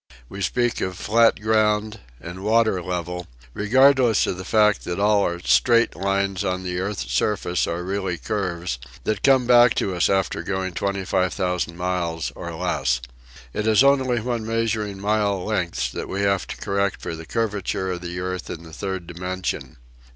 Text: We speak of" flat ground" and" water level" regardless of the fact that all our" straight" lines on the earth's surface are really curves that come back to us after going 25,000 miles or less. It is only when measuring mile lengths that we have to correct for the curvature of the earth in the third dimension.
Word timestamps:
We 0.29 0.41
speak 0.41 0.81
of" 0.81 0.97
flat 0.97 1.39
ground" 1.39 1.99
and" 2.19 2.43
water 2.43 2.81
level" 2.81 3.27
regardless 3.53 4.25
of 4.25 4.35
the 4.35 4.43
fact 4.43 4.83
that 4.83 4.99
all 4.99 5.21
our" 5.21 5.39
straight" 5.45 5.95
lines 5.95 6.43
on 6.43 6.63
the 6.63 6.79
earth's 6.79 7.11
surface 7.13 7.67
are 7.67 7.83
really 7.83 8.17
curves 8.17 8.79
that 9.03 9.21
come 9.21 9.45
back 9.45 9.75
to 9.75 9.93
us 9.95 10.09
after 10.09 10.41
going 10.41 10.73
25,000 10.73 11.77
miles 11.77 12.31
or 12.35 12.51
less. 12.55 12.99
It 13.53 13.67
is 13.67 13.83
only 13.83 14.19
when 14.21 14.43
measuring 14.43 14.99
mile 14.99 15.45
lengths 15.45 15.91
that 15.91 16.09
we 16.09 16.21
have 16.21 16.47
to 16.47 16.57
correct 16.57 16.99
for 16.99 17.15
the 17.15 17.27
curvature 17.27 17.91
of 17.91 18.01
the 18.01 18.19
earth 18.21 18.49
in 18.49 18.63
the 18.63 18.73
third 18.73 19.05
dimension. 19.05 19.77